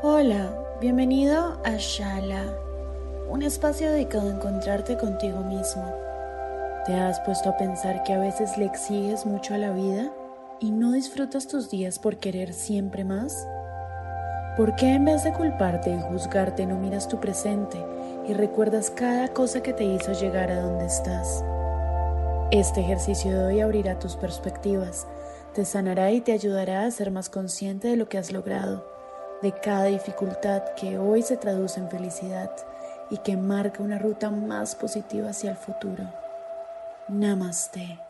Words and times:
Hola, 0.00 0.78
bienvenido 0.80 1.60
a 1.64 1.72
Shala, 1.76 2.44
un 3.28 3.42
espacio 3.42 3.90
dedicado 3.90 4.28
a 4.28 4.34
encontrarte 4.36 4.96
contigo 4.96 5.40
mismo. 5.40 5.92
¿Te 6.86 6.94
has 6.94 7.18
puesto 7.22 7.48
a 7.48 7.56
pensar 7.56 8.04
que 8.04 8.12
a 8.12 8.20
veces 8.20 8.56
le 8.58 8.66
exiges 8.66 9.26
mucho 9.26 9.54
a 9.54 9.58
la 9.58 9.72
vida 9.72 10.12
y 10.60 10.70
no 10.70 10.92
disfrutas 10.92 11.48
tus 11.48 11.68
días 11.68 11.98
por 11.98 12.18
querer 12.18 12.54
siempre 12.54 13.02
más? 13.02 13.44
¿Por 14.56 14.76
qué 14.76 14.94
en 14.94 15.04
vez 15.04 15.24
de 15.24 15.32
culparte 15.32 15.90
y 15.90 16.00
juzgarte 16.12 16.64
no 16.64 16.78
miras 16.78 17.08
tu 17.08 17.18
presente 17.18 17.84
y 18.28 18.34
recuerdas 18.34 18.90
cada 18.90 19.26
cosa 19.26 19.64
que 19.64 19.72
te 19.72 19.82
hizo 19.82 20.12
llegar 20.12 20.52
a 20.52 20.60
donde 20.60 20.86
estás? 20.86 21.42
Este 22.52 22.82
ejercicio 22.82 23.36
de 23.36 23.44
hoy 23.46 23.60
abrirá 23.60 23.98
tus 23.98 24.14
perspectivas, 24.14 25.08
te 25.54 25.64
sanará 25.64 26.12
y 26.12 26.20
te 26.20 26.30
ayudará 26.30 26.84
a 26.84 26.90
ser 26.92 27.10
más 27.10 27.28
consciente 27.28 27.88
de 27.88 27.96
lo 27.96 28.08
que 28.08 28.18
has 28.18 28.30
logrado, 28.30 28.87
de 29.42 29.52
cada 29.52 29.84
dificultad 29.84 30.62
que 30.74 30.98
hoy 30.98 31.22
se 31.22 31.36
traduce 31.36 31.80
en 31.80 31.88
felicidad 31.88 32.50
y 33.10 33.18
que 33.18 33.36
marca 33.36 33.82
una 33.82 33.98
ruta 33.98 34.30
más 34.30 34.74
positiva 34.74 35.30
hacia 35.30 35.50
el 35.50 35.56
futuro. 35.56 36.04
Namaste. 37.08 38.00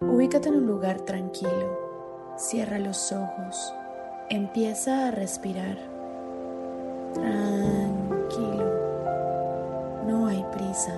Ubícate 0.00 0.48
en 0.48 0.56
un 0.56 0.66
lugar 0.66 1.00
tranquilo, 1.00 2.34
cierra 2.36 2.78
los 2.78 3.10
ojos, 3.12 3.74
empieza 4.28 5.08
a 5.08 5.10
respirar. 5.10 5.76
Tranquilo, 7.14 8.64
no 10.06 10.26
hay 10.26 10.44
prisa. 10.52 10.92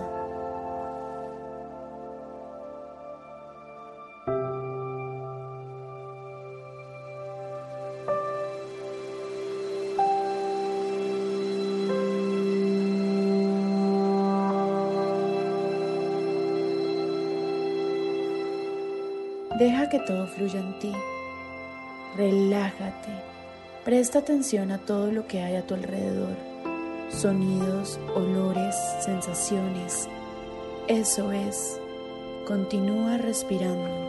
Deja 19.59 19.89
que 19.89 19.99
todo 20.01 20.27
fluya 20.27 20.61
en 20.61 20.79
ti. 20.79 20.93
Relájate. 22.17 23.11
Presta 23.85 24.21
atención 24.21 24.71
a 24.71 24.79
todo 24.79 25.13
lo 25.13 25.27
que 25.27 25.43
hay 25.43 25.57
a 25.57 25.67
tu 25.67 25.75
alrededor. 25.75 26.35
Sonidos, 27.11 28.01
olores, 28.15 28.75
sensaciones. 29.01 30.09
Eso 30.89 31.31
es. 31.31 31.79
Continúa 32.47 33.19
respirando. 33.19 34.06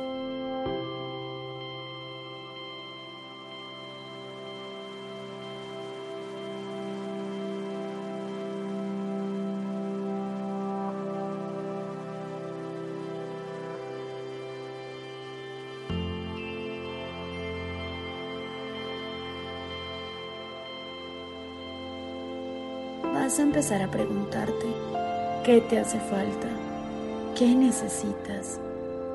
Vas 23.28 23.40
a 23.40 23.44
empezar 23.44 23.82
a 23.82 23.92
preguntarte 23.92 24.68
qué 25.44 25.60
te 25.60 25.78
hace 25.78 26.00
falta, 26.00 26.48
qué 27.38 27.54
necesitas, 27.54 28.58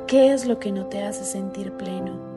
qué 0.07 0.35
es 0.35 0.45
lo 0.45 0.59
que 0.59 0.71
no 0.71 0.85
te 0.85 1.03
hace 1.03 1.25
sentir 1.25 1.73
pleno. 1.73 2.32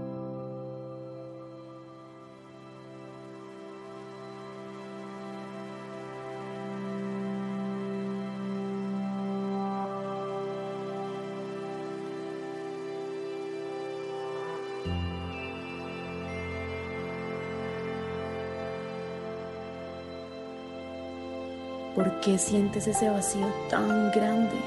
¿Por 21.95 22.19
qué 22.19 22.38
sientes 22.38 22.88
ese 22.88 23.09
vacío 23.09 23.47
tan 23.69 24.11
grande? 24.11 24.57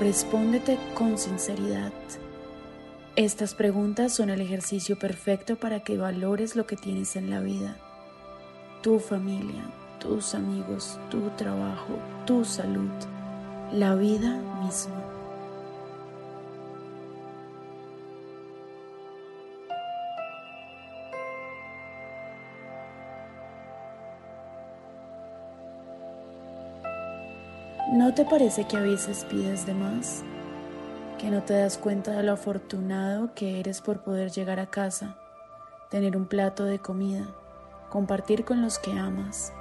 Respóndete 0.00 0.78
con 0.94 1.18
sinceridad. 1.18 1.92
Estas 3.16 3.54
preguntas 3.54 4.14
son 4.14 4.30
el 4.30 4.40
ejercicio 4.40 4.98
perfecto 4.98 5.56
para 5.56 5.80
que 5.80 5.98
valores 5.98 6.56
lo 6.56 6.66
que 6.66 6.76
tienes 6.76 7.16
en 7.16 7.28
la 7.28 7.40
vida. 7.40 7.76
Tu 8.82 8.98
familia, 8.98 9.64
tus 9.98 10.34
amigos, 10.34 10.98
tu 11.10 11.28
trabajo, 11.36 11.98
tu 12.24 12.46
salud, 12.46 12.90
la 13.70 13.94
vida 13.94 14.40
misma. 14.64 15.11
¿No 27.92 28.14
te 28.14 28.24
parece 28.24 28.64
que 28.64 28.78
a 28.78 28.80
veces 28.80 29.26
pides 29.28 29.66
de 29.66 29.74
más? 29.74 30.22
¿Que 31.18 31.28
no 31.28 31.42
te 31.42 31.52
das 31.52 31.76
cuenta 31.76 32.12
de 32.12 32.22
lo 32.22 32.32
afortunado 32.32 33.34
que 33.34 33.60
eres 33.60 33.82
por 33.82 34.00
poder 34.00 34.30
llegar 34.30 34.60
a 34.60 34.70
casa, 34.70 35.18
tener 35.90 36.16
un 36.16 36.24
plato 36.24 36.64
de 36.64 36.78
comida, 36.78 37.26
compartir 37.90 38.46
con 38.46 38.62
los 38.62 38.78
que 38.78 38.92
amas? 38.92 39.52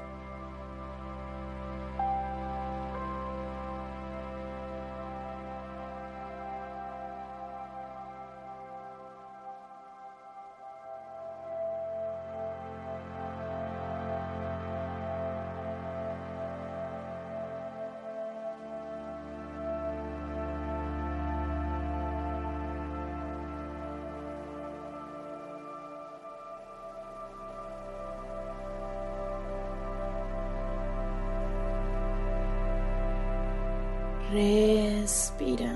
Respira. 34.32 35.74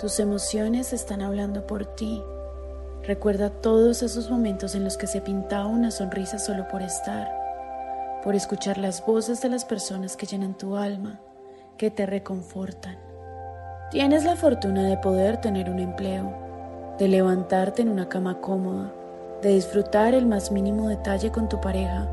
Tus 0.00 0.18
emociones 0.18 0.92
están 0.92 1.22
hablando 1.22 1.68
por 1.68 1.86
ti. 1.86 2.20
Recuerda 3.04 3.48
todos 3.48 4.02
esos 4.02 4.28
momentos 4.28 4.74
en 4.74 4.82
los 4.82 4.96
que 4.96 5.06
se 5.06 5.20
pintaba 5.20 5.66
una 5.66 5.92
sonrisa 5.92 6.40
solo 6.40 6.66
por 6.66 6.82
estar, 6.82 7.30
por 8.24 8.34
escuchar 8.34 8.76
las 8.78 9.06
voces 9.06 9.40
de 9.40 9.50
las 9.50 9.64
personas 9.64 10.16
que 10.16 10.26
llenan 10.26 10.58
tu 10.58 10.76
alma, 10.76 11.20
que 11.78 11.92
te 11.92 12.06
reconfortan. 12.06 12.98
Tienes 13.92 14.24
la 14.24 14.34
fortuna 14.34 14.88
de 14.88 14.96
poder 14.96 15.40
tener 15.40 15.70
un 15.70 15.78
empleo, 15.78 16.34
de 16.98 17.06
levantarte 17.06 17.82
en 17.82 17.88
una 17.88 18.08
cama 18.08 18.40
cómoda, 18.40 18.92
de 19.42 19.50
disfrutar 19.50 20.12
el 20.14 20.26
más 20.26 20.50
mínimo 20.50 20.88
detalle 20.88 21.30
con 21.30 21.48
tu 21.48 21.60
pareja, 21.60 22.08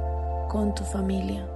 con 0.50 0.76
tu 0.76 0.84
familia. 0.84 1.48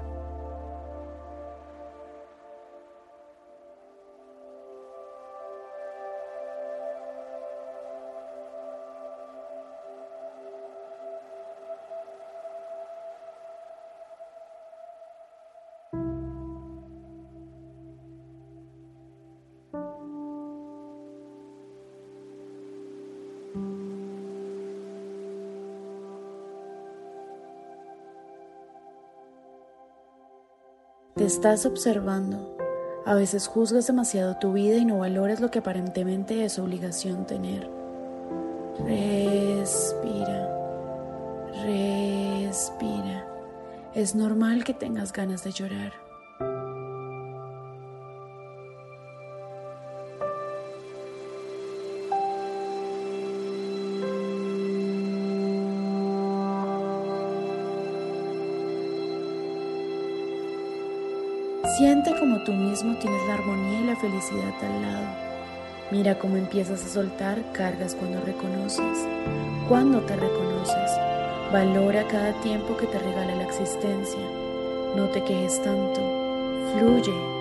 Te 31.16 31.24
estás 31.24 31.66
observando. 31.66 32.58
A 33.06 33.14
veces 33.14 33.48
juzgas 33.48 33.88
demasiado 33.88 34.36
tu 34.36 34.52
vida 34.52 34.76
y 34.76 34.84
no 34.84 34.98
valoras 34.98 35.40
lo 35.40 35.50
que 35.50 35.60
aparentemente 35.60 36.44
es 36.44 36.60
obligación 36.60 37.26
tener. 37.26 37.70
Respira. 38.86 40.50
Respira. 41.64 43.26
Es 43.94 44.14
normal 44.14 44.66
que 44.66 44.74
tengas 44.74 45.14
ganas 45.14 45.46
de 45.46 45.52
llorar. 45.54 46.05
Siente 61.68 62.14
como 62.20 62.44
tú 62.44 62.54
mismo 62.54 62.96
tienes 62.98 63.26
la 63.28 63.34
armonía 63.34 63.80
y 63.80 63.86
la 63.86 63.96
felicidad 63.96 64.54
al 64.62 64.82
lado. 64.84 65.08
Mira 65.92 66.18
cómo 66.20 66.38
empiezas 66.38 66.86
a 66.86 66.88
soltar 66.88 67.42
cargas 67.54 67.96
cuando 67.96 68.22
reconoces, 68.22 69.08
cuando 69.68 70.00
te 70.02 70.16
reconoces. 70.16 70.92
Valora 71.52 72.08
cada 72.08 72.34
tiempo 72.42 72.78
que 72.78 72.86
te 72.86 73.00
regala 73.00 73.36
la 73.36 73.44
existencia. 73.46 74.22
No 74.96 75.10
te 75.10 75.24
quejes 75.24 75.62
tanto. 75.64 76.02
Fluye, 76.78 77.35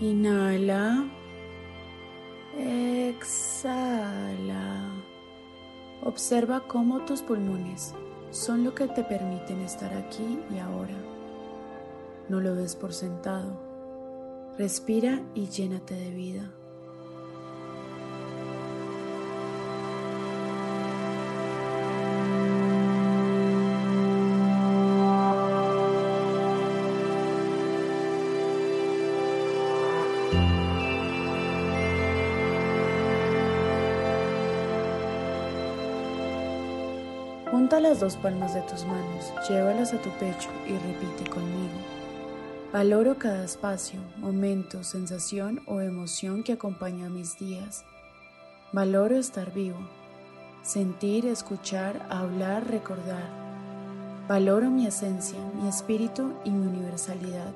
Inhala. 0.00 1.10
Exhala. 2.56 3.68
Observa 6.04 6.60
cómo 6.68 7.04
tus 7.04 7.22
pulmones 7.22 7.94
son 8.30 8.62
lo 8.62 8.74
que 8.76 8.86
te 8.86 9.02
permiten 9.02 9.60
estar 9.60 9.92
aquí 9.94 10.38
y 10.54 10.58
ahora. 10.58 10.94
No 12.28 12.40
lo 12.40 12.54
des 12.54 12.76
por 12.76 12.92
sentado. 12.92 13.60
Respira 14.56 15.20
y 15.34 15.48
llénate 15.48 15.94
de 15.94 16.10
vida. 16.10 16.52
Junta 37.50 37.80
las 37.80 38.00
dos 38.00 38.16
palmas 38.16 38.52
de 38.52 38.60
tus 38.60 38.84
manos, 38.84 39.32
llévalas 39.48 39.94
a 39.94 40.02
tu 40.02 40.10
pecho 40.18 40.50
y 40.66 40.72
repite 40.72 41.30
conmigo. 41.30 41.72
Valoro 42.74 43.16
cada 43.16 43.42
espacio, 43.42 43.98
momento, 44.18 44.84
sensación 44.84 45.62
o 45.66 45.80
emoción 45.80 46.42
que 46.42 46.52
acompaña 46.52 47.06
a 47.06 47.10
mis 47.10 47.38
días. 47.38 47.86
Valoro 48.72 49.16
estar 49.16 49.50
vivo, 49.54 49.78
sentir, 50.62 51.24
escuchar, 51.24 52.06
hablar, 52.10 52.68
recordar. 52.68 53.30
Valoro 54.28 54.68
mi 54.68 54.86
esencia, 54.86 55.38
mi 55.54 55.68
espíritu 55.68 56.34
y 56.44 56.50
mi 56.50 56.66
universalidad. 56.66 57.54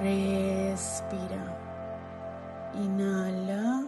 Respira. 0.00 1.44
Inhala. 2.74 3.84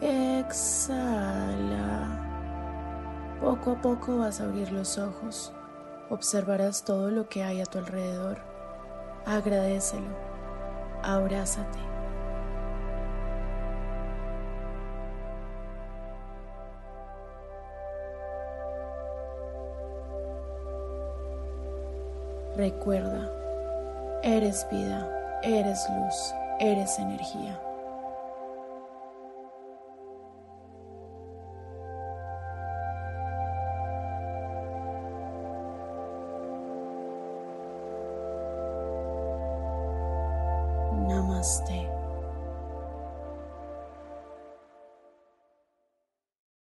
Exhala. 0.00 1.48
Poco 3.40 3.72
a 3.72 3.80
poco 3.80 4.18
vas 4.18 4.40
a 4.40 4.44
abrir 4.44 4.70
los 4.70 4.96
ojos. 4.98 5.52
Observarás 6.10 6.84
todo 6.84 7.10
lo 7.10 7.28
que 7.28 7.42
hay 7.42 7.60
a 7.60 7.66
tu 7.66 7.78
alrededor. 7.78 8.38
Agradecelo. 9.26 10.16
Abrázate. 11.02 11.78
Recuerda 22.56 23.37
Eres 24.22 24.66
vida, 24.70 25.06
eres 25.42 25.88
luz, 25.90 26.34
eres 26.58 26.98
energía. 26.98 27.56